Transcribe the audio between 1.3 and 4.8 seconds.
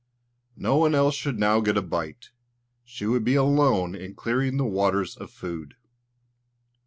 now get a bite; she would be alone in clearing the